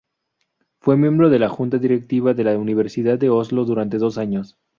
[0.79, 4.57] Fue miembro de la junta directiva de la Universidad de Oslo durante dos años.